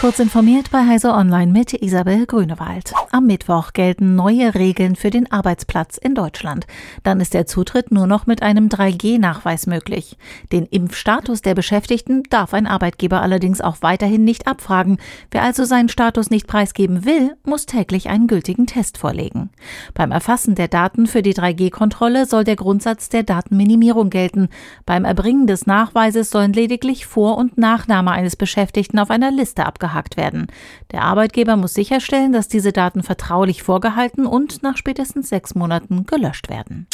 [0.00, 2.92] Kurz informiert bei Heise Online mit Isabel Grünewald.
[3.12, 6.66] Am Mittwoch gelten neue Regeln für den Arbeitsplatz in Deutschland.
[7.04, 10.16] Dann ist der Zutritt nur noch mit einem 3G-Nachweis möglich.
[10.50, 14.98] Den Impfstatus der Beschäftigten darf ein Arbeitgeber allerdings auch weiterhin nicht abfragen.
[15.30, 19.50] Wer also seinen Status nicht preisgeben will, muss täglich einen gültigen Test vorlegen.
[19.94, 24.48] Beim Erfassen der Daten für die 3G-Kontrolle soll der Grundsatz der Datenminimierung gelten.
[24.84, 29.81] Beim Erbringen des Nachweises sollen lediglich Vor- und Nachname eines Beschäftigten auf einer Liste abgehakt
[29.82, 30.46] abgehakt werden.
[30.92, 36.48] Der Arbeitgeber muss sicherstellen, dass diese Daten vertraulich vorgehalten und nach spätestens sechs Monaten gelöscht
[36.48, 36.86] werden.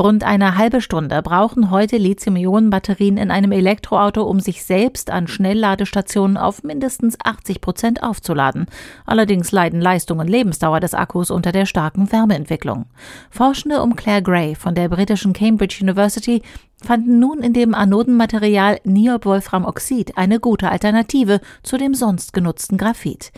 [0.00, 6.38] Rund eine halbe Stunde brauchen heute Lithium-Ionen-Batterien in einem Elektroauto, um sich selbst an Schnellladestationen
[6.38, 8.64] auf mindestens 80 Prozent aufzuladen.
[9.04, 12.86] Allerdings leiden Leistung und Lebensdauer des Akkus unter der starken Wärmeentwicklung.
[13.30, 16.40] Forschende um Claire Gray von der britischen Cambridge University
[16.82, 23.32] fanden nun in dem Anodenmaterial Niob-Wolframoxid eine gute Alternative zu dem sonst genutzten Graphit.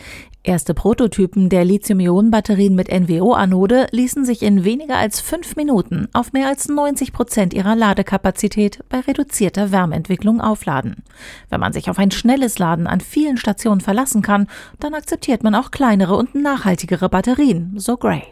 [0.44, 6.48] Erste Prototypen der Lithium-Ionen-Batterien mit NWO-Anode ließen sich in weniger als fünf Minuten auf mehr
[6.48, 11.04] als 90 Prozent ihrer Ladekapazität bei reduzierter Wärmeentwicklung aufladen.
[11.48, 14.48] Wenn man sich auf ein schnelles Laden an vielen Stationen verlassen kann,
[14.80, 18.24] dann akzeptiert man auch kleinere und nachhaltigere Batterien, so Gray.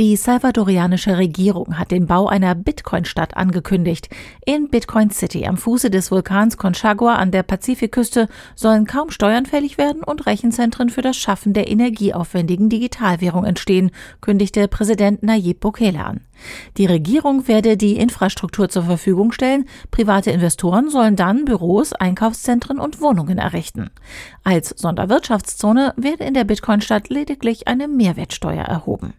[0.00, 4.08] Die salvadorianische Regierung hat den Bau einer Bitcoin-Stadt angekündigt.
[4.46, 9.76] In Bitcoin City am Fuße des Vulkans Conchagua an der Pazifikküste sollen kaum Steuern fällig
[9.76, 13.90] werden und Rechenzentren für das Schaffen der energieaufwendigen Digitalwährung entstehen,
[14.22, 16.22] kündigte Präsident Nayib Bukele an.
[16.78, 23.02] Die Regierung werde die Infrastruktur zur Verfügung stellen, private Investoren sollen dann Büros, Einkaufszentren und
[23.02, 23.90] Wohnungen errichten.
[24.44, 29.12] Als Sonderwirtschaftszone werde in der Bitcoin-Stadt lediglich eine Mehrwertsteuer erhoben.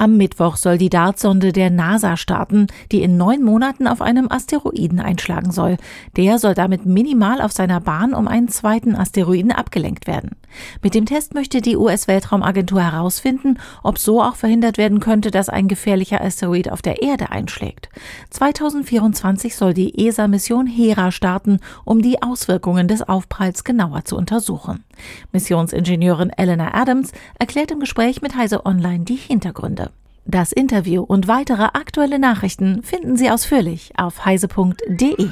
[0.00, 4.98] Am Mittwoch soll die Dartsonde der NASA starten, die in neun Monaten auf einem Asteroiden
[4.98, 5.76] einschlagen soll.
[6.16, 10.36] Der soll damit minimal auf seiner Bahn um einen zweiten Asteroiden abgelenkt werden.
[10.82, 15.68] Mit dem Test möchte die US-Weltraumagentur herausfinden, ob so auch verhindert werden könnte, dass ein
[15.68, 17.88] gefährlicher Asteroid auf der Erde einschlägt.
[18.30, 24.84] 2024 soll die ESA-Mission Hera starten, um die Auswirkungen des Aufpralls genauer zu untersuchen.
[25.32, 29.90] Missionsingenieurin Eleanor Adams erklärt im Gespräch mit Heise Online die Hintergründe.
[30.26, 35.28] Das Interview und weitere aktuelle Nachrichten finden Sie ausführlich auf heise.de.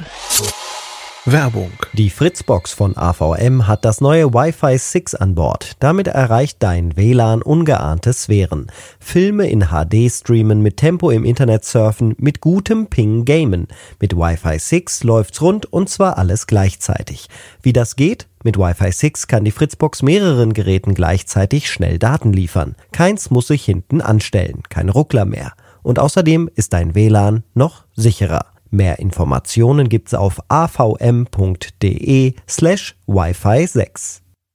[1.25, 1.71] Werbung.
[1.93, 5.73] Die Fritzbox von AVM hat das neue Wi-Fi 6 an Bord.
[5.79, 8.71] Damit erreicht dein WLAN ungeahnte Sphären.
[9.01, 13.67] Filme in HD streamen, mit Tempo im Internet surfen, mit gutem Ping gamen.
[13.99, 17.27] Mit Wi-Fi 6 läuft's rund und zwar alles gleichzeitig.
[17.61, 18.27] Wie das geht?
[18.45, 22.75] Mit Wi-Fi 6 kann die Fritzbox mehreren Geräten gleichzeitig schnell Daten liefern.
[22.93, 25.51] Keins muss sich hinten anstellen, keine Ruckler mehr.
[25.83, 28.45] Und außerdem ist dein WLAN noch sicherer.
[28.71, 34.21] Mehr Informationen gibt's auf avm.de slash Wi-Fi 6.